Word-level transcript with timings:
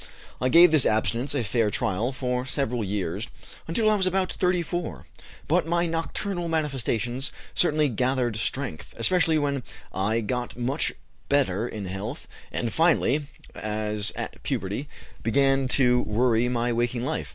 I 0.41 0.49
gave 0.49 0.71
this 0.71 0.87
abstinence 0.87 1.35
a 1.35 1.43
fair 1.43 1.69
trial 1.69 2.11
for 2.11 2.43
several 2.47 2.83
years 2.83 3.27
(until 3.67 3.87
I 3.87 3.93
was 3.93 4.07
about 4.07 4.33
34), 4.33 5.05
but 5.47 5.67
my 5.67 5.85
nocturnal 5.85 6.47
manifestations 6.49 7.31
certainly 7.53 7.87
gathered 7.87 8.35
strength, 8.37 8.95
especially 8.97 9.37
when 9.37 9.61
I 9.93 10.21
got 10.21 10.57
much 10.57 10.91
better 11.29 11.67
in 11.67 11.85
health, 11.85 12.27
and, 12.51 12.73
finally, 12.73 13.27
as 13.53 14.11
at 14.15 14.41
puberty, 14.41 14.89
began 15.21 15.67
to 15.77 16.01
worry 16.01 16.49
my 16.49 16.73
waking 16.73 17.05
life. 17.05 17.29